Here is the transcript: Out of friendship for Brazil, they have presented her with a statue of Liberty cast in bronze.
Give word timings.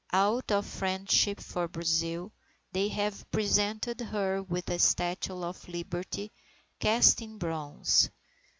Out 0.13 0.51
of 0.51 0.65
friendship 0.65 1.39
for 1.39 1.67
Brazil, 1.67 2.31
they 2.71 2.87
have 2.87 3.23
presented 3.29 4.01
her 4.01 4.41
with 4.41 4.67
a 4.71 4.79
statue 4.79 5.43
of 5.43 5.67
Liberty 5.69 6.31
cast 6.79 7.21
in 7.21 7.37
bronze. 7.37 8.09